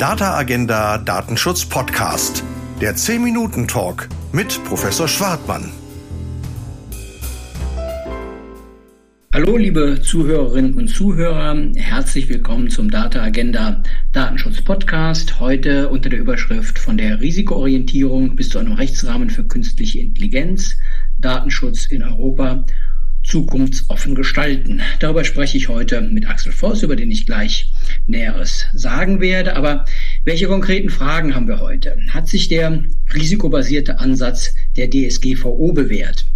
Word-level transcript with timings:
Data 0.00 0.34
Agenda 0.34 0.96
Datenschutz 0.96 1.66
Podcast. 1.66 2.42
Der 2.80 2.96
10 2.96 3.22
Minuten 3.22 3.68
Talk 3.68 4.08
mit 4.32 4.64
Professor 4.64 5.06
Schwartmann. 5.06 5.70
Hallo, 9.34 9.58
liebe 9.58 10.00
Zuhörerinnen 10.00 10.72
und 10.72 10.88
Zuhörer. 10.88 11.54
Herzlich 11.76 12.30
willkommen 12.30 12.70
zum 12.70 12.90
Data 12.90 13.22
Agenda 13.22 13.82
Datenschutz 14.12 14.62
Podcast. 14.62 15.38
Heute 15.38 15.90
unter 15.90 16.08
der 16.08 16.20
Überschrift 16.20 16.78
von 16.78 16.96
der 16.96 17.20
Risikoorientierung 17.20 18.36
bis 18.36 18.48
zu 18.48 18.58
einem 18.58 18.72
Rechtsrahmen 18.72 19.28
für 19.28 19.44
künstliche 19.44 19.98
Intelligenz, 19.98 20.78
Datenschutz 21.18 21.84
in 21.84 22.02
Europa 22.02 22.64
zukunftsoffen 23.30 24.14
gestalten. 24.14 24.80
Darüber 24.98 25.24
spreche 25.24 25.56
ich 25.56 25.68
heute 25.68 26.00
mit 26.00 26.28
Axel 26.28 26.52
Voss, 26.52 26.82
über 26.82 26.96
den 26.96 27.10
ich 27.10 27.26
gleich 27.26 27.72
Näheres 28.06 28.66
sagen 28.74 29.20
werde. 29.20 29.56
Aber 29.56 29.84
welche 30.24 30.48
konkreten 30.48 30.90
Fragen 30.90 31.34
haben 31.34 31.48
wir 31.48 31.60
heute? 31.60 31.96
Hat 32.10 32.28
sich 32.28 32.48
der 32.48 32.84
risikobasierte 33.14 34.00
Ansatz 34.00 34.54
der 34.76 34.90
DSGVO 34.90 35.72
bewährt? 35.72 36.26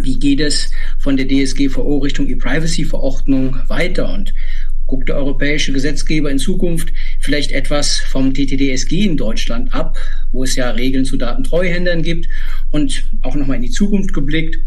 Wie 0.00 0.18
geht 0.18 0.40
es 0.40 0.70
von 0.98 1.16
der 1.16 1.26
DSGVO 1.26 1.98
Richtung 1.98 2.28
E-Privacy-Verordnung 2.28 3.56
weiter? 3.66 4.12
Und 4.12 4.32
guckt 4.88 5.08
der 5.08 5.16
europäische 5.16 5.72
Gesetzgeber 5.72 6.30
in 6.30 6.38
Zukunft 6.38 6.92
vielleicht 7.20 7.52
etwas 7.52 7.98
vom 7.98 8.34
TTDSG 8.34 9.04
in 9.04 9.16
Deutschland 9.16 9.72
ab, 9.72 9.96
wo 10.32 10.42
es 10.42 10.56
ja 10.56 10.70
Regeln 10.70 11.04
zu 11.04 11.16
Datentreuhändern 11.16 12.02
gibt 12.02 12.28
und 12.70 13.04
auch 13.20 13.36
nochmal 13.36 13.56
in 13.56 13.62
die 13.62 13.70
Zukunft 13.70 14.12
geblickt. 14.12 14.58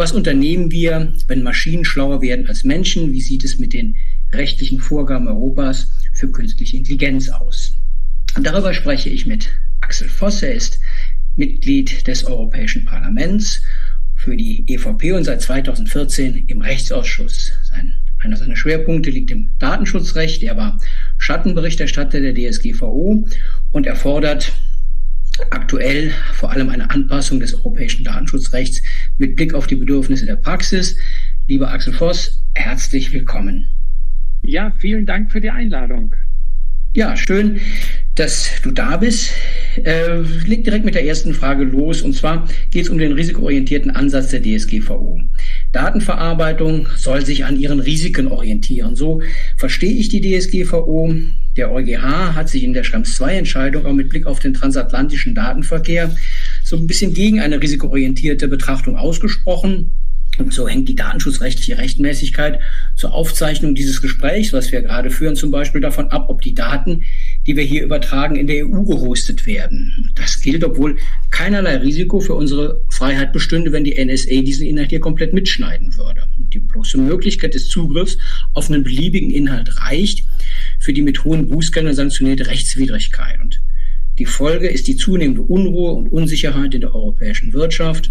Was 0.00 0.12
unternehmen 0.12 0.70
wir, 0.70 1.12
wenn 1.28 1.42
Maschinen 1.42 1.84
schlauer 1.84 2.22
werden 2.22 2.46
als 2.46 2.64
Menschen? 2.64 3.12
Wie 3.12 3.20
sieht 3.20 3.44
es 3.44 3.58
mit 3.58 3.74
den 3.74 3.96
rechtlichen 4.32 4.80
Vorgaben 4.80 5.28
Europas 5.28 5.90
für 6.14 6.32
künstliche 6.32 6.78
Intelligenz 6.78 7.28
aus? 7.28 7.76
Und 8.34 8.46
darüber 8.46 8.72
spreche 8.72 9.10
ich 9.10 9.26
mit 9.26 9.50
Axel 9.82 10.08
Voss. 10.08 10.42
Er 10.42 10.54
ist 10.54 10.80
Mitglied 11.36 12.06
des 12.06 12.24
Europäischen 12.24 12.86
Parlaments 12.86 13.60
für 14.16 14.34
die 14.34 14.64
EVP 14.72 15.12
und 15.12 15.24
seit 15.24 15.42
2014 15.42 16.46
im 16.46 16.62
Rechtsausschuss. 16.62 17.52
Sein, 17.64 17.92
einer 18.20 18.38
seiner 18.38 18.56
Schwerpunkte 18.56 19.10
liegt 19.10 19.30
im 19.30 19.50
Datenschutzrecht. 19.58 20.42
Er 20.42 20.56
war 20.56 20.80
Schattenberichterstatter 21.18 22.22
der 22.22 22.34
DSGVO 22.34 23.28
und 23.70 23.86
erfordert 23.86 24.50
aktuell 25.50 26.12
vor 26.34 26.50
allem 26.50 26.68
eine 26.68 26.90
Anpassung 26.90 27.40
des 27.40 27.54
europäischen 27.54 28.04
Datenschutzrechts 28.04 28.82
mit 29.18 29.36
Blick 29.36 29.54
auf 29.54 29.66
die 29.66 29.76
Bedürfnisse 29.76 30.26
der 30.26 30.36
Praxis. 30.36 30.96
Lieber 31.48 31.70
Axel 31.70 31.92
Voss, 31.92 32.42
herzlich 32.54 33.12
willkommen. 33.12 33.66
Ja, 34.42 34.72
vielen 34.78 35.06
Dank 35.06 35.30
für 35.32 35.40
die 35.40 35.50
Einladung. 35.50 36.14
Ja, 36.92 37.16
schön, 37.16 37.60
dass 38.16 38.50
du 38.62 38.72
da 38.72 38.96
bist. 38.96 39.30
Äh, 39.84 40.22
leg 40.44 40.64
direkt 40.64 40.84
mit 40.84 40.96
der 40.96 41.04
ersten 41.04 41.34
Frage 41.34 41.62
los. 41.62 42.02
Und 42.02 42.14
zwar 42.14 42.48
geht 42.72 42.84
es 42.84 42.90
um 42.90 42.98
den 42.98 43.12
risikoorientierten 43.12 43.92
Ansatz 43.92 44.30
der 44.30 44.42
DSGVO. 44.42 45.20
Datenverarbeitung 45.70 46.88
soll 46.96 47.24
sich 47.24 47.44
an 47.44 47.56
ihren 47.56 47.78
Risiken 47.78 48.26
orientieren. 48.26 48.96
So 48.96 49.22
verstehe 49.56 49.92
ich 49.92 50.08
die 50.08 50.20
DSGVO. 50.20 51.14
Der 51.60 51.70
EuGH 51.70 52.34
hat 52.34 52.48
sich 52.48 52.64
in 52.64 52.72
der 52.72 52.84
Schrems 52.84 53.20
II-Entscheidung 53.20 53.84
auch 53.84 53.92
mit 53.92 54.08
Blick 54.08 54.24
auf 54.24 54.38
den 54.38 54.54
transatlantischen 54.54 55.34
Datenverkehr 55.34 56.10
so 56.64 56.74
ein 56.78 56.86
bisschen 56.86 57.12
gegen 57.12 57.38
eine 57.40 57.60
risikoorientierte 57.60 58.48
Betrachtung 58.48 58.96
ausgesprochen. 58.96 59.90
Und 60.38 60.54
so 60.54 60.66
hängt 60.66 60.88
die 60.88 60.96
datenschutzrechtliche 60.96 61.76
Rechtmäßigkeit 61.76 62.60
zur 62.96 63.12
Aufzeichnung 63.12 63.74
dieses 63.74 64.00
Gesprächs, 64.00 64.54
was 64.54 64.72
wir 64.72 64.80
gerade 64.80 65.10
führen, 65.10 65.36
zum 65.36 65.50
Beispiel 65.50 65.82
davon 65.82 66.08
ab, 66.08 66.30
ob 66.30 66.40
die 66.40 66.54
Daten, 66.54 67.02
die 67.46 67.56
wir 67.56 67.64
hier 67.64 67.84
übertragen, 67.84 68.36
in 68.36 68.46
der 68.46 68.64
EU 68.64 68.84
gehostet 68.84 69.44
werden. 69.44 70.10
Das 70.14 70.40
gilt, 70.40 70.64
obwohl 70.64 70.96
keinerlei 71.30 71.76
Risiko 71.76 72.20
für 72.20 72.36
unsere 72.36 72.80
Freiheit 72.88 73.34
bestünde, 73.34 73.70
wenn 73.72 73.84
die 73.84 74.02
NSA 74.02 74.40
diesen 74.40 74.66
Inhalt 74.66 74.88
hier 74.88 75.00
komplett 75.00 75.34
mitschneiden 75.34 75.94
würde. 75.98 76.22
Die 76.54 76.58
bloße 76.58 76.96
Möglichkeit 76.96 77.52
des 77.52 77.68
Zugriffs 77.68 78.16
auf 78.54 78.70
einen 78.70 78.82
beliebigen 78.82 79.30
Inhalt 79.30 79.78
reicht 79.82 80.24
für 80.80 80.92
die 80.92 81.02
mit 81.02 81.22
hohen 81.22 81.46
Bußgeldern 81.46 81.94
sanktionierte 81.94 82.48
Rechtswidrigkeit. 82.48 83.38
Und 83.38 83.60
die 84.18 84.24
Folge 84.24 84.68
ist 84.68 84.88
die 84.88 84.96
zunehmende 84.96 85.42
Unruhe 85.42 85.92
und 85.92 86.08
Unsicherheit 86.08 86.74
in 86.74 86.80
der 86.80 86.94
europäischen 86.94 87.52
Wirtschaft, 87.52 88.10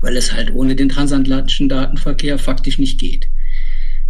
weil 0.00 0.16
es 0.16 0.32
halt 0.32 0.52
ohne 0.52 0.74
den 0.74 0.88
transatlantischen 0.88 1.68
Datenverkehr 1.68 2.38
faktisch 2.38 2.78
nicht 2.78 2.98
geht. 2.98 3.28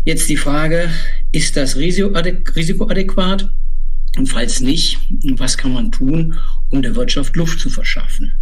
Jetzt 0.05 0.29
die 0.29 0.37
Frage, 0.37 0.89
ist 1.33 1.57
das 1.57 1.77
risikoadäquat? 1.77 3.51
Und 4.17 4.27
falls 4.27 4.61
nicht, 4.61 4.99
was 5.37 5.59
kann 5.59 5.73
man 5.73 5.93
tun, 5.93 6.37
um 6.71 6.83
der 6.83 6.97
Wirtschaft 6.97 7.37
Luft 7.37 7.61
zu 7.61 7.69
verschaffen? 7.69 8.33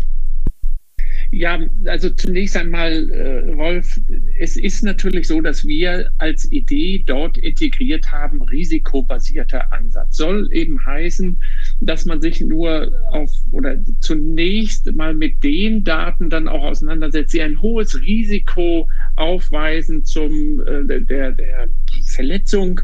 Ja, 1.30 1.58
also 1.84 2.08
zunächst 2.08 2.56
einmal, 2.56 3.10
äh, 3.10 3.54
Wolf, 3.54 4.00
es 4.38 4.56
ist 4.56 4.82
natürlich 4.82 5.28
so, 5.28 5.42
dass 5.42 5.66
wir 5.66 6.10
als 6.16 6.50
Idee 6.50 7.02
dort 7.04 7.36
integriert 7.36 8.10
haben, 8.10 8.40
risikobasierter 8.40 9.70
Ansatz. 9.70 10.16
Soll 10.16 10.48
eben 10.52 10.84
heißen, 10.86 11.38
dass 11.80 12.06
man 12.06 12.22
sich 12.22 12.40
nur 12.40 12.92
auf 13.10 13.30
oder 13.50 13.76
zunächst 14.00 14.90
mal 14.92 15.12
mit 15.12 15.44
den 15.44 15.84
Daten 15.84 16.30
dann 16.30 16.48
auch 16.48 16.62
auseinandersetzt, 16.62 17.34
die 17.34 17.42
ein 17.42 17.60
hohes 17.60 18.00
Risiko 18.00 18.88
aufweisen 19.16 20.04
zum 20.06 20.62
äh, 20.66 21.00
der, 21.02 21.32
der 21.32 21.68
Verletzung 22.06 22.80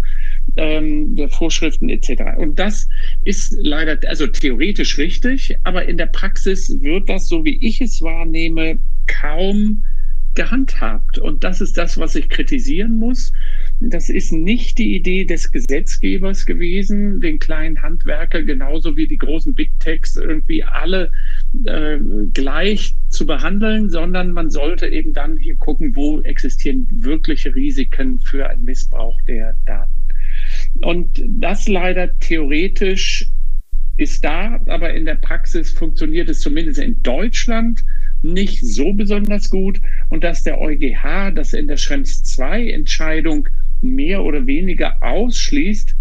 ähm, 0.56 1.16
der 1.16 1.28
Vorschriften 1.28 1.88
etc. 1.88 2.36
Und 2.36 2.58
das 2.58 2.88
ist 3.24 3.56
leider, 3.60 3.98
also 4.08 4.26
theoretisch 4.26 4.98
richtig, 4.98 5.56
aber 5.64 5.86
in 5.86 5.98
der 5.98 6.06
Praxis 6.06 6.82
wird 6.82 7.08
das, 7.08 7.28
so 7.28 7.44
wie 7.44 7.56
ich 7.66 7.80
es 7.80 8.00
wahrnehme, 8.02 8.78
kaum 9.06 9.82
gehandhabt. 10.34 11.18
Und 11.18 11.44
das 11.44 11.60
ist 11.60 11.78
das, 11.78 11.98
was 11.98 12.14
ich 12.14 12.28
kritisieren 12.28 12.98
muss. 12.98 13.32
Das 13.80 14.08
ist 14.08 14.32
nicht 14.32 14.78
die 14.78 14.96
Idee 14.96 15.24
des 15.24 15.50
Gesetzgebers 15.50 16.46
gewesen, 16.46 17.20
den 17.20 17.38
kleinen 17.38 17.80
Handwerker 17.82 18.42
genauso 18.42 18.96
wie 18.96 19.06
die 19.06 19.18
großen 19.18 19.54
Big 19.54 19.78
Techs 19.80 20.16
irgendwie 20.16 20.64
alle 20.64 21.10
äh, 21.64 21.98
gleich 22.32 22.94
zu 23.08 23.26
behandeln, 23.26 23.90
sondern 23.90 24.32
man 24.32 24.50
sollte 24.50 24.88
eben 24.88 25.12
dann 25.12 25.36
hier 25.36 25.56
gucken, 25.56 25.94
wo 25.94 26.20
existieren 26.20 26.86
wirkliche 26.90 27.54
Risiken 27.54 28.20
für 28.20 28.48
einen 28.48 28.64
Missbrauch 28.64 29.20
der 29.22 29.56
Daten. 29.66 30.03
Und 30.80 31.22
das 31.26 31.68
leider 31.68 32.18
theoretisch 32.20 33.28
ist 33.96 34.24
da, 34.24 34.60
aber 34.66 34.92
in 34.92 35.04
der 35.04 35.14
Praxis 35.14 35.70
funktioniert 35.70 36.28
es 36.28 36.40
zumindest 36.40 36.80
in 36.80 37.02
Deutschland 37.02 37.80
nicht 38.22 38.60
so 38.60 38.92
besonders 38.92 39.50
gut. 39.50 39.80
Und 40.08 40.24
dass 40.24 40.42
der 40.42 40.60
EuGH 40.60 41.32
das 41.34 41.52
in 41.52 41.68
der 41.68 41.76
Schrems 41.76 42.22
2 42.24 42.70
Entscheidung 42.70 43.48
mehr 43.82 44.24
oder 44.24 44.46
weniger 44.46 45.02
ausschließt, 45.02 45.94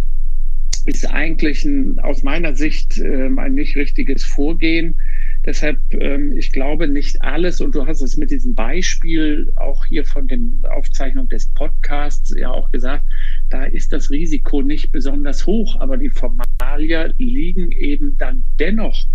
ist 0.86 1.10
eigentlich 1.10 1.64
ein, 1.66 2.00
aus 2.00 2.24
meiner 2.24 2.56
Sicht 2.56 2.98
äh, 2.98 3.30
ein 3.36 3.54
nicht 3.54 3.76
richtiges 3.76 4.24
Vorgehen. 4.24 4.96
Deshalb, 5.46 5.80
ähm, 5.92 6.32
ich 6.38 6.52
glaube 6.52 6.88
nicht 6.88 7.22
alles, 7.22 7.60
und 7.60 7.76
du 7.76 7.86
hast 7.86 8.02
es 8.02 8.16
mit 8.16 8.32
diesem 8.32 8.56
Beispiel 8.56 9.52
auch 9.58 9.86
hier 9.86 10.06
von 10.06 10.28
dem 10.28 10.60
Aufzeichnung 10.64 11.28
des 11.28 11.48
Podcasts 11.48 12.34
ja 12.38 12.50
auch 12.50 12.72
gesagt, 12.72 13.04
da 13.50 13.66
ist 13.66 13.92
das 13.92 14.10
Risiko 14.10 14.62
nicht 14.62 14.92
besonders 14.92 15.46
hoch, 15.46 15.80
aber 15.80 15.98
die 15.98 16.10
Formalia 16.10 17.10
liegen 17.18 17.72
eben 17.72 18.18
dann 18.18 18.44
dennoch 18.60 19.06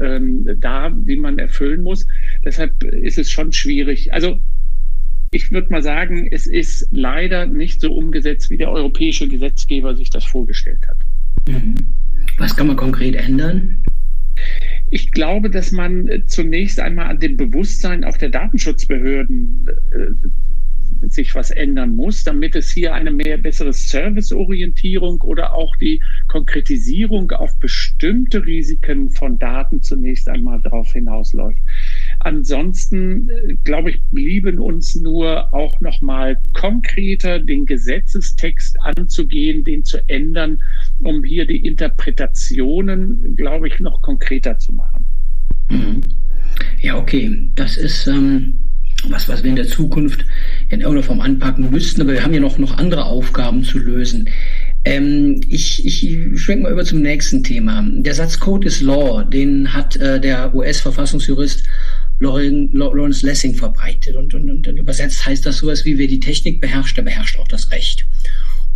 ähm, 0.00 0.48
da, 0.58 0.90
die 0.90 1.16
man 1.16 1.38
erfüllen 1.38 1.82
muss. 1.82 2.06
Deshalb 2.44 2.82
ist 2.84 3.18
es 3.18 3.30
schon 3.30 3.52
schwierig. 3.52 4.12
Also 4.12 4.38
ich 5.32 5.50
würde 5.50 5.70
mal 5.70 5.82
sagen, 5.82 6.28
es 6.30 6.46
ist 6.46 6.86
leider 6.90 7.46
nicht 7.46 7.80
so 7.80 7.92
umgesetzt, 7.92 8.50
wie 8.50 8.58
der 8.58 8.70
europäische 8.70 9.26
Gesetzgeber 9.28 9.94
sich 9.94 10.10
das 10.10 10.24
vorgestellt 10.24 10.86
hat. 10.86 10.98
Mhm. 11.48 11.74
Was 12.38 12.54
kann 12.54 12.66
man 12.66 12.76
konkret 12.76 13.14
ändern? 13.14 13.81
Ich 14.94 15.10
glaube, 15.10 15.48
dass 15.48 15.72
man 15.72 16.06
zunächst 16.26 16.78
einmal 16.78 17.06
an 17.06 17.18
dem 17.18 17.38
Bewusstsein 17.38 18.04
auch 18.04 18.18
der 18.18 18.28
Datenschutzbehörden 18.28 19.66
äh, 19.66 21.08
sich 21.08 21.34
was 21.34 21.50
ändern 21.50 21.96
muss, 21.96 22.24
damit 22.24 22.54
es 22.56 22.70
hier 22.70 22.92
eine 22.92 23.10
mehr 23.10 23.38
bessere 23.38 23.72
Serviceorientierung 23.72 25.22
oder 25.22 25.54
auch 25.54 25.74
die 25.76 26.02
Konkretisierung 26.28 27.30
auf 27.30 27.58
bestimmte 27.58 28.44
Risiken 28.44 29.08
von 29.08 29.38
Daten 29.38 29.80
zunächst 29.80 30.28
einmal 30.28 30.60
darauf 30.60 30.92
hinausläuft. 30.92 31.62
Ansonsten, 32.20 33.30
äh, 33.30 33.56
glaube 33.64 33.92
ich, 33.92 34.02
blieben 34.10 34.58
uns 34.58 34.94
nur 34.94 35.54
auch 35.54 35.80
nochmal 35.80 36.38
konkreter 36.52 37.38
den 37.38 37.64
Gesetzestext 37.64 38.78
anzugehen, 38.82 39.64
den 39.64 39.86
zu 39.86 40.06
ändern, 40.06 40.58
um 41.04 41.24
hier 41.24 41.46
die 41.46 41.64
Interpretationen, 41.66 43.34
glaube 43.36 43.68
ich, 43.68 43.80
noch 43.80 44.02
konkreter 44.02 44.58
zu 44.58 44.72
machen. 44.72 45.04
Mhm. 45.70 46.00
Ja, 46.80 46.96
okay. 46.96 47.50
Das 47.54 47.76
ist 47.76 48.06
ähm, 48.06 48.54
was, 49.08 49.28
was 49.28 49.42
wir 49.42 49.50
in 49.50 49.56
der 49.56 49.66
Zukunft 49.68 50.24
in 50.68 50.80
irgendeiner 50.80 51.02
Form 51.02 51.20
anpacken 51.20 51.70
müssten. 51.70 52.02
Aber 52.02 52.12
wir 52.12 52.22
haben 52.22 52.34
ja 52.34 52.40
noch, 52.40 52.58
noch 52.58 52.78
andere 52.78 53.04
Aufgaben 53.04 53.64
zu 53.64 53.78
lösen. 53.78 54.28
Ähm, 54.84 55.40
ich 55.48 55.84
ich 55.84 56.40
schwenke 56.40 56.64
mal 56.64 56.72
über 56.72 56.84
zum 56.84 57.02
nächsten 57.02 57.44
Thema. 57.44 57.84
Der 57.88 58.14
Satz 58.14 58.38
Code 58.38 58.66
is 58.66 58.80
Law, 58.80 59.22
den 59.22 59.72
hat 59.72 59.96
äh, 59.96 60.20
der 60.20 60.54
US-Verfassungsjurist 60.54 61.64
Lawrence 62.22 63.26
Lessing 63.26 63.54
verbreitet. 63.54 64.16
Und, 64.16 64.34
und, 64.34 64.50
und 64.50 64.66
übersetzt 64.66 65.26
heißt 65.26 65.44
das 65.44 65.58
sowas 65.58 65.84
wie, 65.84 65.98
wer 65.98 66.06
die 66.06 66.20
Technik 66.20 66.60
beherrscht, 66.60 66.96
der 66.96 67.02
beherrscht 67.02 67.38
auch 67.38 67.48
das 67.48 67.70
Recht. 67.70 68.06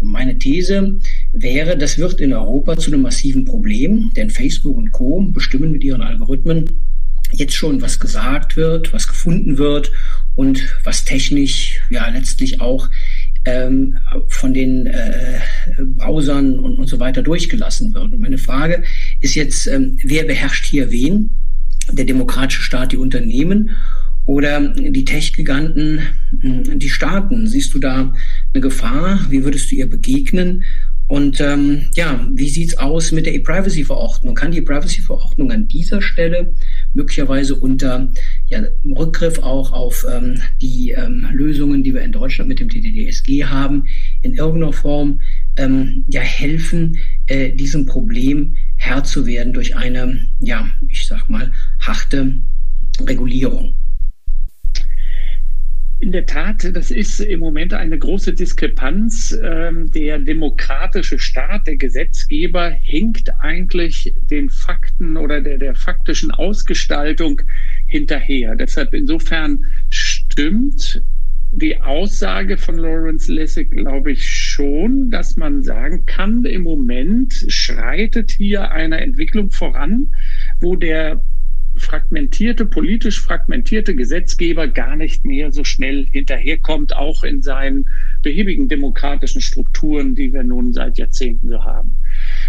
Und 0.01 0.11
meine 0.11 0.39
These 0.39 0.99
wäre, 1.33 1.79
das 1.79 1.97
wird 1.97 2.21
in 2.21 2.33
Europa 2.33 2.77
zu 2.77 2.91
einem 2.91 3.03
massiven 3.03 3.45
Problem, 3.45 4.11
denn 4.15 4.31
Facebook 4.31 4.77
und 4.77 4.91
Co. 4.93 5.21
bestimmen 5.33 5.73
mit 5.73 5.85
ihren 5.85 6.03
Algorithmen 6.03 6.67
jetzt 7.33 7.55
schon, 7.55 7.81
was 7.81 7.99
gesagt 7.99 8.57
wird, 8.57 8.93
was 8.93 9.09
gefunden 9.09 9.59
wird 9.59 9.91
und 10.35 10.63
was 10.85 11.05
technisch 11.05 11.81
ja 11.91 12.09
letztlich 12.09 12.61
auch 12.61 12.89
ähm, 13.47 13.99
von 14.29 14.53
den 14.53 14.87
äh, 14.87 15.41
Browsern 15.79 16.59
und, 16.59 16.79
und 16.79 16.87
so 16.89 17.01
weiter 17.01 17.23
durchgelassen 17.23 17.95
wird. 17.95 18.13
Und 18.13 18.21
meine 18.21 18.39
Frage 18.39 18.83
ist 19.21 19.35
jetzt, 19.35 19.67
ähm, 19.67 19.99
wer 20.03 20.25
beherrscht 20.25 20.67
hier 20.67 20.91
wen? 20.91 21.31
Der 21.91 22.05
demokratische 22.05 22.62
Staat, 22.62 22.93
die 22.93 22.97
Unternehmen 22.97 23.71
oder 24.25 24.61
die 24.61 25.05
Tech-Giganten, 25.05 26.00
hm, 26.41 26.79
die 26.79 26.91
Staaten? 26.91 27.47
Siehst 27.47 27.73
du 27.75 27.79
da 27.79 28.12
eine 28.53 28.61
Gefahr? 28.61 29.21
Wie 29.31 29.44
würdest 29.44 29.71
du 29.71 29.77
ihr 29.77 29.88
begegnen? 29.88 30.65
Und 31.09 31.41
ähm, 31.41 31.83
ja, 31.94 32.27
wie 32.35 32.49
sieht's 32.49 32.79
aus 32.79 33.12
mit 33.12 33.27
der 33.27 33.35
E-Privacy-Verordnung? 33.35 34.35
Kann 34.35 34.50
die 34.50 34.59
E-Privacy-Verordnung 34.59 35.53
an 35.53 35.69
dieser 35.69 36.03
Stelle 36.03 36.53
möglicherweise 36.94 37.55
unter 37.55 38.11
ja, 38.49 38.65
Rückgriff 38.85 39.38
auch 39.38 39.73
auf 39.73 40.05
ähm, 40.11 40.43
die 40.61 40.91
ähm, 40.91 41.29
Lösungen, 41.33 41.85
die 41.85 41.94
wir 41.94 42.03
in 42.03 42.11
Deutschland 42.11 42.49
mit 42.49 42.59
dem 42.59 42.69
TTDSG 42.69 43.44
haben, 43.44 43.87
in 44.23 44.35
irgendeiner 44.35 44.73
Form 44.73 45.21
ähm, 45.56 46.05
ja 46.09 46.23
helfen, 46.23 46.99
äh, 47.27 47.53
diesem 47.53 47.87
Problem 47.87 48.56
Herr 48.75 49.05
zu 49.05 49.27
werden 49.27 49.53
durch 49.53 49.77
eine, 49.77 50.27
ja, 50.41 50.67
ich 50.88 51.06
sag 51.06 51.31
mal, 51.31 51.53
harte 51.87 52.41
Regulierung? 53.00 53.75
In 55.99 56.12
der 56.12 56.27
Tat, 56.27 56.69
das 56.77 56.91
ist 56.91 57.21
im 57.21 57.41
Moment 57.41 57.73
eine 57.73 57.99
große 57.99 58.35
Diskrepanz. 58.35 59.35
Ähm, 59.43 59.91
der 59.93 60.19
demokratische 60.19 61.19
Staat, 61.19 61.67
der 61.67 61.77
Gesetzgeber, 61.77 62.69
hinkt 62.69 63.31
eigentlich 63.41 64.12
den 64.31 64.50
Fakten 64.50 65.17
oder 65.17 65.41
der, 65.41 65.56
der 65.56 65.75
faktischen 65.75 66.31
Ausgestaltung 66.33 67.41
hinterher. 67.87 68.56
Deshalb 68.56 68.93
insofern 68.93 69.65
stimmt 69.88 71.03
die 71.53 71.81
Aussage 71.81 72.59
von 72.59 72.77
Lawrence 72.77 73.33
Lessig, 73.33 73.71
glaube 73.71 74.12
ich, 74.12 74.29
schon, 74.29 75.09
dass 75.11 75.37
man 75.37 75.62
sagen 75.62 76.05
kann, 76.05 76.44
im 76.44 76.62
Moment 76.62 77.33
schreitet 77.49 78.33
hier 78.33 78.71
eine 78.71 79.00
Entwicklung 79.00 79.50
voran, 79.50 80.09
wo 80.61 80.77
der 80.77 81.23
fragmentierte, 81.87 82.67
politisch 82.67 83.21
fragmentierte 83.21 83.94
Gesetzgeber 83.94 84.67
gar 84.67 84.97
nicht 84.97 85.25
mehr 85.25 85.53
so 85.53 85.62
schnell 85.62 86.06
hinterherkommt, 86.06 86.94
auch 86.97 87.23
in 87.23 87.43
seinen 87.43 87.88
behäbigen 88.23 88.69
demokratischen 88.69 89.41
Strukturen, 89.41 90.15
die 90.15 90.33
wir 90.33 90.43
nun 90.43 90.73
seit 90.73 90.99
Jahrzehnten 90.99 91.49
so 91.49 91.65
haben. 91.65 91.97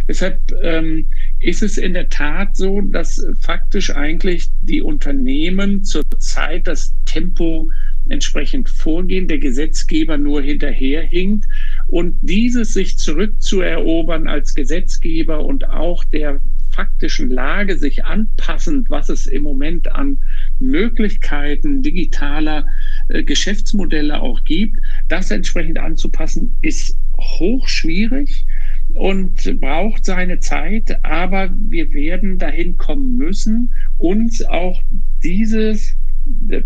Deshalb 0.07 0.39
ähm, 0.62 1.07
ist 1.39 1.62
es 1.62 1.78
in 1.78 1.94
der 1.94 2.10
Tat 2.10 2.56
so, 2.56 2.81
dass 2.81 3.25
faktisch 3.39 3.92
eigentlich 3.92 4.50
die 4.62 4.81
Unternehmen 4.81 5.84
zurzeit 5.84 6.68
das 6.68 6.95
Tempo 7.06 7.69
entsprechend 8.10 8.69
vorgehen, 8.69 9.28
der 9.28 9.38
Gesetzgeber 9.38 10.18
nur 10.18 10.42
hinterherhinkt 10.42 11.45
und 11.88 12.18
dieses 12.22 12.74
sich 12.74 12.98
zurückzuerobern 12.98 14.28
als 14.28 14.56
Gesetzgeber 14.56 15.45
und 15.45 15.69
auch 15.69 16.06
der 16.06 16.42
faktischen 16.77 17.31
Lage 17.31 17.75
sich 17.75 18.06
anpassend, 18.06 18.91
was 18.91 19.09
es 19.09 19.25
im 19.25 19.41
Moment 19.41 19.91
an 19.91 20.19
Möglichkeiten 20.59 21.81
digitaler 21.81 22.68
äh, 23.07 23.24
Geschäftsmodelle 23.24 24.21
auch 24.21 24.44
gibt, 24.44 24.77
das 25.07 25.31
entsprechend 25.31 25.79
anzupassen, 25.79 26.56
ist 26.62 26.95
hoch 27.18 27.68
schwierig 27.68 28.45
und 28.94 29.59
braucht 29.59 30.06
seine 30.06 30.39
Zeit, 30.39 31.03
aber 31.03 31.50
wir 31.57 31.94
werden 31.94 32.38
dahin 32.38 32.77
kommen 32.77 33.18
müssen, 33.18 33.74
uns 33.97 34.45
auch 34.45 34.79
dieses 35.24 35.95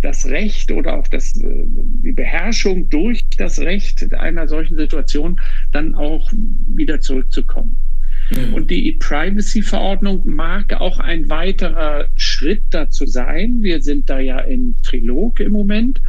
das 0.02 0.26
Recht 0.26 0.72
oder 0.72 0.98
auch 0.98 1.08
das, 1.08 1.38
äh, 1.38 1.64
die 1.68 2.12
Beherrschung 2.12 2.90
durch 2.90 3.22
das 3.38 3.60
Recht 3.60 4.14
einer 4.14 4.48
solchen 4.48 4.76
Situation 4.76 5.40
dann 5.72 5.96
auch 5.96 6.30
wieder 6.34 7.00
zurückzukommen. 7.00 7.78
Mhm. 8.32 8.54
Und 8.54 8.72
die 8.72 8.88
E-Privacy-Verordnung 8.88 10.22
mag 10.26 10.74
auch 10.74 11.00
ein 11.00 11.30
weiterer 11.30 12.08
Schritt 12.16 12.64
dazu 12.72 13.06
sein. 13.06 13.62
Wir 13.62 13.82
sind 13.82 14.10
da 14.10 14.20
ja 14.20 14.40
im 14.40 14.76
Trilog 14.84 15.40
im 15.40 15.52
Moment. 15.52 16.02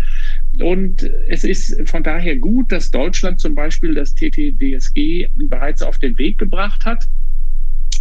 Und 0.61 1.03
es 1.29 1.45
ist 1.45 1.89
von 1.89 2.03
daher 2.03 2.37
gut, 2.37 2.71
dass 2.71 2.91
Deutschland 2.91 3.41
zum 3.41 3.55
Beispiel 3.55 3.95
das 3.95 4.15
TTDSG 4.15 5.29
bereits 5.35 5.83
auf 5.83 5.99
den 5.99 6.17
Weg 6.19 6.39
gebracht 6.39 6.85
hat 6.85 7.09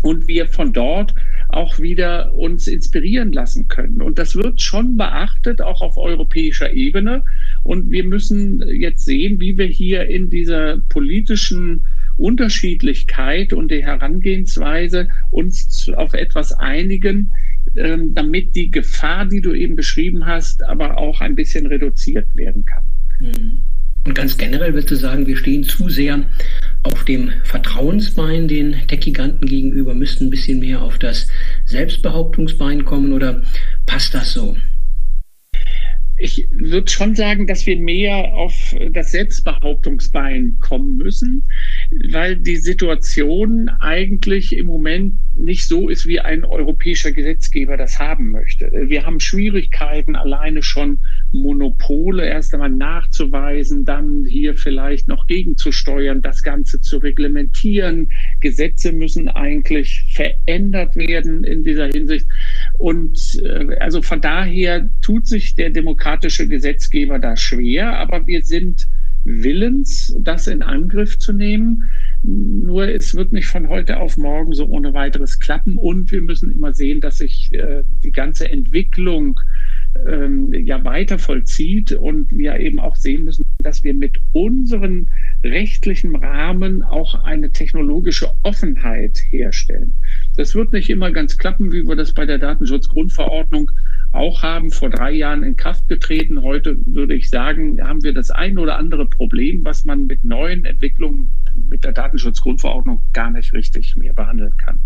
und 0.01 0.27
wir 0.27 0.47
von 0.47 0.73
dort 0.73 1.13
auch 1.49 1.79
wieder 1.79 2.33
uns 2.33 2.67
inspirieren 2.67 3.31
lassen 3.31 3.67
können. 3.67 4.01
Und 4.01 4.17
das 4.17 4.35
wird 4.35 4.61
schon 4.61 4.97
beachtet, 4.97 5.61
auch 5.61 5.81
auf 5.81 5.97
europäischer 5.97 6.73
Ebene. 6.73 7.23
Und 7.63 7.91
wir 7.91 8.03
müssen 8.03 8.63
jetzt 8.67 9.05
sehen, 9.05 9.39
wie 9.39 9.57
wir 9.57 9.67
hier 9.67 10.07
in 10.07 10.29
dieser 10.29 10.79
politischen 10.89 11.85
Unterschiedlichkeit 12.17 13.53
und 13.53 13.69
der 13.69 13.81
Herangehensweise 13.81 15.07
uns 15.29 15.89
auf 15.95 16.13
etwas 16.13 16.51
einigen, 16.51 17.33
ähm, 17.75 18.13
damit 18.13 18.55
die 18.55 18.71
Gefahr, 18.71 19.25
die 19.25 19.41
du 19.41 19.53
eben 19.53 19.75
beschrieben 19.75 20.25
hast, 20.25 20.63
aber 20.63 20.97
auch 20.97 21.21
ein 21.21 21.35
bisschen 21.35 21.67
reduziert 21.67 22.35
werden 22.35 22.65
kann. 22.65 22.85
Mhm. 23.19 23.61
Und 24.05 24.15
ganz 24.15 24.35
generell 24.35 24.73
würdest 24.73 24.89
du 24.89 24.95
sagen, 24.95 25.27
wir 25.27 25.37
stehen 25.37 25.63
zu 25.63 25.87
sehr 25.87 26.25
auf 26.81 27.05
dem 27.05 27.31
Vertrauensbein 27.43 28.47
den 28.47 28.75
Tech-Giganten 28.87 29.47
gegenüber, 29.47 29.93
müssten 29.93 30.25
ein 30.25 30.29
bisschen 30.31 30.59
mehr 30.59 30.81
auf 30.81 30.97
das 30.97 31.27
Selbstbehauptungsbein 31.65 32.83
kommen 32.83 33.13
oder 33.13 33.43
passt 33.85 34.15
das 34.15 34.33
so? 34.33 34.57
ich 36.21 36.47
würde 36.51 36.89
schon 36.89 37.15
sagen, 37.15 37.47
dass 37.47 37.65
wir 37.65 37.77
mehr 37.77 38.33
auf 38.33 38.75
das 38.91 39.11
Selbstbehauptungsbein 39.11 40.57
kommen 40.59 40.97
müssen, 40.97 41.43
weil 42.09 42.37
die 42.37 42.55
Situation 42.55 43.69
eigentlich 43.79 44.55
im 44.55 44.67
Moment 44.67 45.15
nicht 45.35 45.67
so 45.67 45.89
ist, 45.89 46.07
wie 46.07 46.19
ein 46.19 46.45
europäischer 46.45 47.11
Gesetzgeber 47.11 47.75
das 47.75 47.99
haben 47.99 48.31
möchte. 48.31 48.71
Wir 48.71 49.05
haben 49.05 49.19
Schwierigkeiten, 49.19 50.15
alleine 50.15 50.63
schon 50.63 50.99
Monopole 51.31 52.25
erst 52.25 52.53
einmal 52.53 52.69
nachzuweisen, 52.69 53.83
dann 53.83 54.25
hier 54.25 54.55
vielleicht 54.55 55.07
noch 55.07 55.27
gegenzusteuern, 55.27 56.21
das 56.21 56.43
Ganze 56.43 56.79
zu 56.81 56.97
reglementieren. 56.97 58.11
Gesetze 58.39 58.91
müssen 58.91 59.27
eigentlich 59.27 60.05
verändert 60.13 60.95
werden 60.95 61.43
in 61.43 61.63
dieser 61.63 61.87
Hinsicht. 61.87 62.27
Und 62.77 63.41
äh, 63.43 63.75
also 63.79 64.01
von 64.01 64.21
daher 64.21 64.89
tut 65.01 65.27
sich 65.27 65.55
der 65.55 65.69
demokratische 65.69 66.47
Gesetzgeber 66.47 67.19
da 67.19 67.35
schwer, 67.35 67.97
aber 67.97 68.27
wir 68.27 68.43
sind 68.43 68.87
willens, 69.23 70.15
das 70.19 70.47
in 70.47 70.61
Angriff 70.61 71.19
zu 71.19 71.33
nehmen. 71.33 71.89
Nur 72.23 72.87
es 72.87 73.15
wird 73.15 73.31
nicht 73.31 73.47
von 73.47 73.69
heute 73.69 73.99
auf 73.99 74.17
morgen 74.17 74.53
so 74.53 74.65
ohne 74.67 74.93
weiteres 74.93 75.39
klappen. 75.39 75.77
Und 75.77 76.11
wir 76.11 76.21
müssen 76.21 76.51
immer 76.51 76.73
sehen, 76.73 77.01
dass 77.01 77.17
sich 77.17 77.53
äh, 77.53 77.83
die 78.03 78.11
ganze 78.11 78.49
Entwicklung 78.49 79.39
ähm, 80.07 80.53
ja 80.53 80.83
weiter 80.83 81.19
vollzieht 81.19 81.91
und 81.91 82.31
wir 82.31 82.59
eben 82.59 82.79
auch 82.79 82.95
sehen 82.95 83.25
müssen, 83.25 83.43
dass 83.59 83.83
wir 83.83 83.93
mit 83.93 84.19
unseren 84.31 85.09
rechtlichen 85.43 86.15
Rahmen 86.15 86.83
auch 86.83 87.15
eine 87.23 87.51
technologische 87.51 88.31
Offenheit 88.43 89.19
herstellen. 89.29 89.93
Das 90.37 90.55
wird 90.55 90.71
nicht 90.73 90.89
immer 90.89 91.11
ganz 91.11 91.37
klappen, 91.37 91.71
wie 91.71 91.85
wir 91.85 91.95
das 91.95 92.13
bei 92.13 92.25
der 92.25 92.37
Datenschutzgrundverordnung 92.37 93.71
auch 94.11 94.43
haben, 94.43 94.71
vor 94.71 94.89
drei 94.89 95.11
Jahren 95.11 95.43
in 95.43 95.55
Kraft 95.55 95.87
getreten. 95.87 96.41
Heute 96.41 96.77
würde 96.85 97.15
ich 97.15 97.29
sagen, 97.29 97.81
haben 97.81 98.03
wir 98.03 98.13
das 98.13 98.29
ein 98.29 98.57
oder 98.57 98.77
andere 98.77 99.05
Problem, 99.05 99.63
was 99.63 99.85
man 99.85 100.07
mit 100.07 100.25
neuen 100.25 100.65
Entwicklungen 100.65 101.31
mit 101.69 101.83
der 101.83 101.93
Datenschutzgrundverordnung 101.93 103.01
gar 103.13 103.31
nicht 103.31 103.53
richtig 103.53 103.95
mehr 103.95 104.13
behandeln 104.13 104.55
kann. 104.57 104.79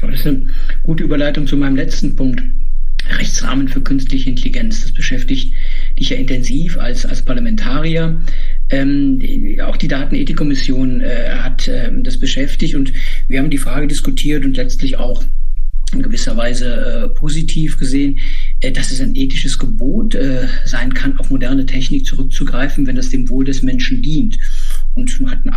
Das 0.00 0.20
ist 0.20 0.26
eine 0.26 0.46
gute 0.82 1.04
Überleitung 1.04 1.46
zu 1.46 1.56
meinem 1.56 1.76
letzten 1.76 2.16
Punkt. 2.16 2.42
Rechtsrahmen 3.18 3.68
für 3.68 3.80
künstliche 3.80 4.30
Intelligenz. 4.30 4.82
Das 4.82 4.92
beschäftigt 4.92 5.54
dich 5.98 6.10
ja 6.10 6.16
intensiv 6.16 6.78
als, 6.78 7.04
als 7.04 7.24
Parlamentarier. 7.24 8.20
Ähm, 8.70 9.20
auch 9.64 9.76
die 9.76 9.88
Datenethikkommission 9.88 11.00
äh, 11.00 11.30
hat 11.30 11.68
äh, 11.68 11.90
das 12.02 12.18
beschäftigt 12.18 12.74
und 12.74 12.92
wir 13.28 13.40
haben 13.40 13.50
die 13.50 13.58
Frage 13.58 13.88
diskutiert 13.88 14.44
und 14.44 14.56
letztlich 14.56 14.98
auch 14.98 15.24
in 15.92 16.02
gewisser 16.02 16.36
Weise 16.36 16.74
äh, 16.74 17.08
positiv 17.14 17.78
gesehen, 17.78 18.18
dass 18.70 18.92
es 18.92 19.00
ein 19.00 19.16
ethisches 19.16 19.58
Gebot 19.58 20.14
äh, 20.14 20.46
sein 20.64 20.94
kann, 20.94 21.18
auf 21.18 21.30
moderne 21.30 21.66
Technik 21.66 22.06
zurückzugreifen, 22.06 22.86
wenn 22.86 22.96
das 22.96 23.10
dem 23.10 23.28
Wohl 23.28 23.44
des 23.44 23.62
Menschen 23.62 24.02
dient. 24.02 24.38
Und 24.94 25.18
man 25.20 25.32
hat 25.32 25.44
einen 25.44 25.56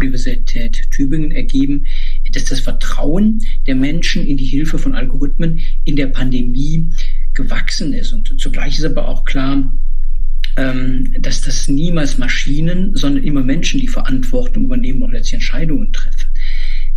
Universität 0.00 0.90
Tübingen 0.90 1.32
ergeben, 1.32 1.86
dass 2.32 2.44
das 2.44 2.60
Vertrauen 2.60 3.40
der 3.66 3.74
Menschen 3.74 4.24
in 4.24 4.36
die 4.36 4.44
Hilfe 4.44 4.78
von 4.78 4.94
Algorithmen 4.94 5.60
in 5.84 5.96
der 5.96 6.08
Pandemie 6.08 6.92
gewachsen 7.32 7.92
ist. 7.92 8.12
Und 8.12 8.38
zugleich 8.38 8.78
ist 8.78 8.84
aber 8.84 9.08
auch 9.08 9.24
klar, 9.24 9.72
ähm, 10.56 11.12
dass 11.18 11.42
das 11.42 11.68
niemals 11.68 12.18
Maschinen, 12.18 12.94
sondern 12.94 13.24
immer 13.24 13.42
Menschen 13.42 13.80
die 13.80 13.88
Verantwortung 13.88 14.66
übernehmen 14.66 15.02
und 15.02 15.12
letztlich 15.12 15.34
Entscheidungen 15.34 15.92
treffen. 15.92 16.28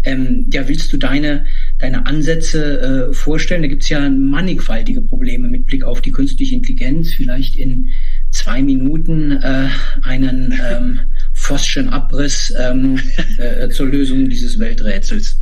Ähm, 0.03 0.45
ja, 0.53 0.67
willst 0.67 0.93
du 0.93 0.97
deine, 0.97 1.45
deine 1.79 2.05
Ansätze 2.05 3.09
äh, 3.09 3.13
vorstellen? 3.13 3.61
Da 3.61 3.67
gibt 3.67 3.83
es 3.83 3.89
ja 3.89 4.09
mannigfaltige 4.09 5.01
Probleme 5.01 5.47
mit 5.47 5.65
Blick 5.65 5.83
auf 5.83 6.01
die 6.01 6.11
künstliche 6.11 6.55
Intelligenz. 6.55 7.13
Vielleicht 7.13 7.57
in 7.57 7.89
zwei 8.31 8.61
Minuten 8.61 9.31
äh, 9.31 9.67
einen 10.03 10.59
ähm, 10.69 10.99
Vossschen 11.33 11.89
Abriss 11.89 12.53
ähm, 12.57 12.99
äh, 13.37 13.69
zur 13.69 13.87
Lösung 13.87 14.29
dieses 14.29 14.59
Welträtsels. 14.59 15.39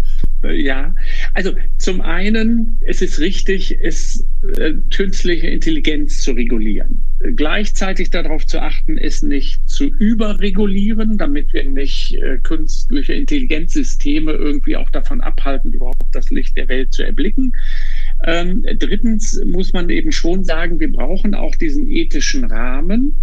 Ja, 0.54 0.94
also 1.34 1.54
zum 1.78 2.02
einen, 2.02 2.78
es 2.82 3.02
ist 3.02 3.20
richtig, 3.20 3.78
es 3.82 4.26
äh, 4.58 4.74
künstliche 4.94 5.48
Intelligenz 5.48 6.22
zu 6.22 6.32
regulieren. 6.32 7.04
Gleichzeitig 7.36 8.10
darauf 8.10 8.46
zu 8.46 8.62
achten, 8.62 8.98
es 8.98 9.22
nicht 9.22 9.68
zu 9.68 9.86
überregulieren, 9.86 11.18
damit 11.18 11.54
wir 11.54 11.64
nicht 11.70 12.16
äh, 12.16 12.38
künstliche 12.44 13.14
Intelligenzsysteme 13.14 14.34
irgendwie 14.34 14.76
auch 14.76 14.90
davon 14.90 15.22
abhalten, 15.22 15.74
überhaupt 15.74 16.04
das 16.14 16.30
Licht 16.30 16.58
der 16.58 16.68
Welt 16.68 16.94
zu 16.94 17.04
erblicken. 17.04 17.54
Ähm, 18.24 18.66
drittens 18.78 19.42
muss 19.46 19.74
man 19.74 19.90
eben 19.90 20.12
schon 20.12 20.44
sagen, 20.44 20.80
wir 20.80 20.92
brauchen 20.92 21.34
auch 21.34 21.56
diesen 21.56 21.88
ethischen 21.88 22.44
Rahmen, 22.44 23.22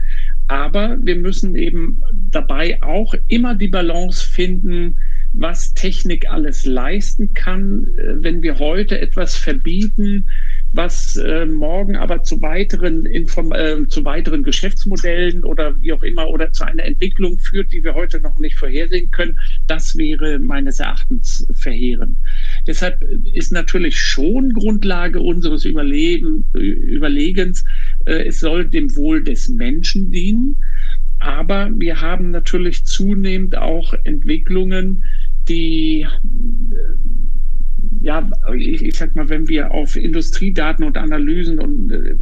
aber 0.48 0.98
wir 1.02 1.16
müssen 1.16 1.54
eben 1.54 2.02
dabei 2.30 2.82
auch 2.82 3.14
immer 3.28 3.54
die 3.54 3.68
Balance 3.68 4.26
finden, 4.26 4.96
was 5.32 5.72
Technik 5.74 6.28
alles 6.30 6.66
leisten 6.66 7.34
kann. 7.34 7.86
Äh, 7.96 8.22
wenn 8.22 8.42
wir 8.42 8.58
heute 8.58 9.00
etwas 9.00 9.36
verbieten, 9.36 10.26
was 10.72 11.16
äh, 11.16 11.44
morgen 11.44 11.96
aber 11.96 12.22
zu 12.22 12.40
weiteren, 12.40 13.04
Inform 13.06 13.52
äh, 13.52 13.86
zu 13.88 14.04
weiteren 14.04 14.42
Geschäftsmodellen 14.42 15.44
oder 15.44 15.80
wie 15.80 15.92
auch 15.92 16.02
immer 16.02 16.28
oder 16.28 16.52
zu 16.52 16.64
einer 16.64 16.84
Entwicklung 16.84 17.38
führt, 17.38 17.72
die 17.72 17.84
wir 17.84 17.94
heute 17.94 18.20
noch 18.20 18.38
nicht 18.38 18.56
vorhersehen 18.56 19.10
können, 19.10 19.38
das 19.66 19.96
wäre 19.96 20.38
meines 20.38 20.80
Erachtens 20.80 21.46
verheerend. 21.52 22.18
Deshalb 22.66 23.02
ist 23.34 23.52
natürlich 23.52 23.98
schon 23.98 24.52
Grundlage 24.54 25.20
unseres 25.20 25.64
Überleben, 25.64 26.46
Überlegens, 26.54 27.64
äh, 28.06 28.26
es 28.26 28.40
soll 28.40 28.68
dem 28.68 28.94
Wohl 28.96 29.22
des 29.22 29.48
Menschen 29.48 30.10
dienen. 30.10 30.56
Aber 31.18 31.70
wir 31.76 32.00
haben 32.00 32.32
natürlich 32.32 32.84
zunehmend 32.84 33.56
auch 33.56 33.94
Entwicklungen, 34.02 35.04
die 35.48 36.06
ja, 38.02 38.28
ich, 38.56 38.82
ich 38.84 38.96
sag 38.96 39.14
mal, 39.14 39.28
wenn 39.28 39.48
wir 39.48 39.70
auf 39.70 39.96
Industriedaten 39.96 40.84
und 40.84 40.96
Analysen 40.96 41.60
und 41.60 41.90
äh, 41.92 42.16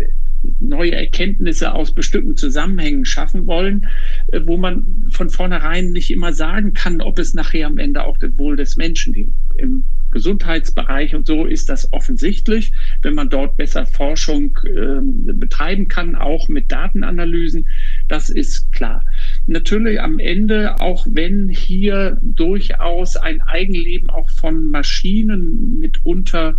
neue 0.58 0.92
Erkenntnisse 0.92 1.72
aus 1.72 1.94
bestimmten 1.94 2.36
Zusammenhängen 2.36 3.04
schaffen 3.04 3.46
wollen, 3.46 3.88
äh, 4.28 4.40
wo 4.44 4.56
man 4.56 5.06
von 5.10 5.30
vornherein 5.30 5.92
nicht 5.92 6.10
immer 6.10 6.32
sagen 6.32 6.74
kann, 6.74 7.00
ob 7.00 7.18
es 7.18 7.34
nachher 7.34 7.66
am 7.66 7.78
Ende 7.78 8.04
auch 8.04 8.18
dem 8.18 8.36
Wohl 8.38 8.56
des 8.56 8.76
Menschen. 8.76 9.34
Im 9.56 9.84
Gesundheitsbereich 10.10 11.14
und 11.14 11.26
so 11.26 11.44
ist 11.44 11.68
das 11.68 11.92
offensichtlich, 11.92 12.72
wenn 13.02 13.14
man 13.14 13.30
dort 13.30 13.56
besser 13.56 13.86
Forschung 13.86 14.58
äh, 14.64 15.00
betreiben 15.32 15.88
kann, 15.88 16.16
auch 16.16 16.48
mit 16.48 16.70
Datenanalysen. 16.72 17.66
Das 18.08 18.30
ist 18.30 18.72
klar. 18.72 19.04
Natürlich 19.46 20.00
am 20.00 20.18
Ende, 20.18 20.80
auch 20.80 21.06
wenn 21.10 21.48
hier 21.48 22.18
durchaus 22.22 23.16
ein 23.16 23.40
Eigenleben 23.42 24.10
auch 24.10 24.28
von 24.30 24.66
Maschinen 24.66 25.78
mitunter 25.78 26.56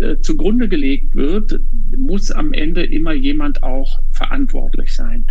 äh, 0.00 0.18
zugrunde 0.20 0.68
gelegt 0.68 1.14
wird, 1.14 1.60
muss 1.96 2.30
am 2.30 2.52
Ende 2.52 2.84
immer 2.84 3.12
jemand 3.12 3.62
auch 3.62 4.00
verantwortlich 4.10 4.94
sein. 4.94 5.26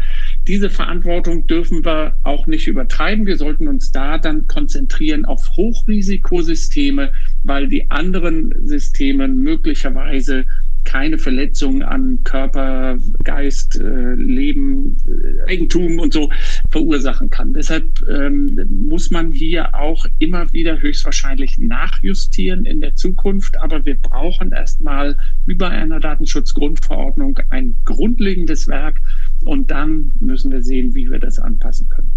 Diese 0.48 0.70
Verantwortung 0.70 1.46
dürfen 1.48 1.84
wir 1.84 2.18
auch 2.24 2.48
nicht 2.48 2.68
übertreiben. 2.68 3.26
Wir 3.26 3.38
sollten 3.38 3.68
uns 3.68 3.92
da 3.92 4.18
dann 4.18 4.48
konzentrieren 4.48 5.26
auf 5.26 5.58
Hochrisikosysteme, 5.58 7.12
weil 7.46 7.68
die 7.68 7.90
anderen 7.90 8.54
Systeme 8.66 9.28
möglicherweise 9.28 10.46
keine 10.86 11.18
Verletzungen 11.18 11.82
an 11.84 12.24
Körper, 12.24 12.98
Geist, 13.24 13.76
äh, 13.76 14.14
Leben, 14.14 14.96
äh, 15.08 15.52
Eigentum 15.52 16.00
und 16.00 16.14
so 16.14 16.32
verursachen 16.70 17.30
kann. 17.30 17.54
Deshalb 17.54 17.88
ähm, 18.08 18.58
muss 18.88 19.10
man 19.10 19.32
hier 19.32 19.76
auch 19.76 20.06
immer 20.20 20.54
wieder 20.54 20.80
höchstwahrscheinlich 20.80 21.58
nachjustieren 21.58 22.66
in 22.66 22.82
der 22.82 22.96
Zukunft. 22.96 23.58
Aber 23.58 23.84
wir 23.84 23.96
brauchen 23.96 24.52
erstmal 24.52 25.18
über 25.48 25.70
einer 25.70 26.00
Datenschutzgrundverordnung 26.00 27.40
ein 27.50 27.76
grundlegendes 27.84 28.68
Werk 28.68 29.02
und 29.44 29.72
dann 29.72 30.12
müssen 30.20 30.52
wir 30.52 30.62
sehen, 30.62 30.94
wie 30.94 31.10
wir 31.10 31.20
das 31.20 31.40
anpassen 31.40 31.90
können. 31.90 32.12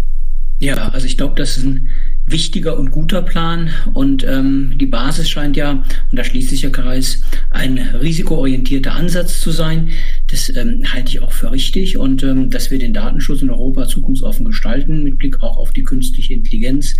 Ja, 0.61 0.89
also 0.89 1.07
ich 1.07 1.17
glaube, 1.17 1.35
das 1.35 1.57
ist 1.57 1.63
ein 1.63 1.89
wichtiger 2.31 2.77
und 2.77 2.91
guter 2.91 3.21
Plan 3.21 3.69
und 3.93 4.23
ähm, 4.23 4.73
die 4.77 4.85
Basis 4.85 5.29
scheint 5.29 5.55
ja, 5.55 5.71
und 5.71 5.85
da 6.11 6.23
schließt 6.23 6.49
sich 6.49 6.61
der 6.61 6.71
Kreis, 6.71 7.21
ein 7.49 7.77
risikoorientierter 7.77 8.93
Ansatz 8.93 9.39
zu 9.39 9.51
sein. 9.51 9.89
Das 10.27 10.49
ähm, 10.55 10.83
halte 10.91 11.09
ich 11.09 11.21
auch 11.21 11.31
für 11.31 11.51
richtig 11.51 11.97
und 11.97 12.23
ähm, 12.23 12.49
dass 12.49 12.71
wir 12.71 12.79
den 12.79 12.93
Datenschutz 12.93 13.41
in 13.41 13.49
Europa 13.49 13.87
zukunftsoffen 13.87 14.45
gestalten, 14.45 15.03
mit 15.03 15.17
Blick 15.17 15.41
auch 15.41 15.57
auf 15.57 15.71
die 15.71 15.83
künstliche 15.83 16.33
Intelligenz. 16.33 16.95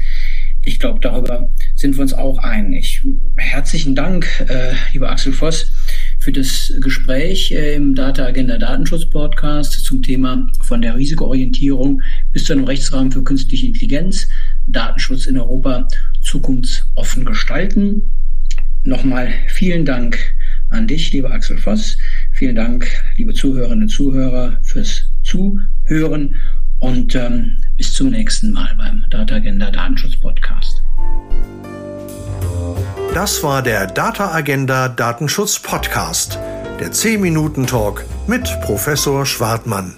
Ich 0.62 0.78
glaube, 0.80 1.00
darüber 1.02 1.50
sind 1.76 1.96
wir 1.96 2.02
uns 2.02 2.14
auch 2.14 2.38
einig. 2.40 3.02
Herzlichen 3.38 3.96
Dank, 3.96 4.28
äh, 4.48 4.74
lieber 4.92 5.10
Axel 5.10 5.32
Voss 5.32 5.72
für 6.30 6.34
das 6.34 6.72
Gespräch 6.80 7.50
im 7.50 7.96
Data 7.96 8.24
Agenda 8.24 8.60
Datenschutz 8.60 9.10
Podcast 9.10 9.84
zum 9.84 10.04
Thema 10.04 10.46
von 10.62 10.80
der 10.80 10.96
Risikoorientierung 10.96 12.04
bis 12.34 12.44
zu 12.44 12.54
einem 12.54 12.66
Rechtsrahmen 12.66 13.12
für 13.12 13.24
künstliche 13.24 13.66
Intelligenz, 13.66 14.28
Datenschutz 14.68 15.26
in 15.26 15.40
Europa 15.40 15.88
zukunftsoffen 16.22 17.26
gestalten. 17.26 18.04
Nochmal 18.84 19.34
vielen 19.48 19.86
Dank 19.86 20.20
an 20.70 20.86
dich, 20.86 21.12
lieber 21.14 21.32
Axel 21.32 21.58
Voss. 21.58 21.98
Vielen 22.34 22.56
Dank, 22.56 22.88
liebe 23.18 23.34
Zuhörerinnen 23.34 23.86
und 23.86 23.90
Zuhörer, 23.90 24.60
fürs 24.62 25.10
Zuhören 25.24 26.36
und 26.78 27.16
ähm, 27.16 27.58
bis 27.76 27.96
zum 27.96 28.12
nächsten 28.12 28.52
Mal 28.52 28.76
beim 28.78 29.04
Data 29.10 29.34
Agenda 29.34 29.72
Datenschutz 29.72 30.16
Podcast. 30.18 30.69
Das 33.14 33.42
war 33.42 33.64
der 33.64 33.88
Data 33.88 34.32
Agenda 34.32 34.88
Datenschutz 34.88 35.58
Podcast, 35.58 36.38
der 36.80 36.92
10 36.92 37.20
Minuten 37.20 37.66
Talk 37.66 38.06
mit 38.28 38.44
Professor 38.62 39.26
Schwartmann. 39.26 39.98